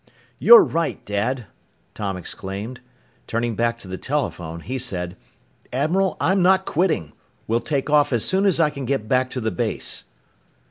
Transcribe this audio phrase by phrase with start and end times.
[0.39, 1.45] "You're right, Dad!"
[1.93, 2.79] Tom exclaimed.
[3.27, 5.15] Turning back to the telephone, he said,
[5.71, 7.13] "Admiral, I'm not quitting.
[7.45, 10.05] We'll take off as soon as I can get back to the base!"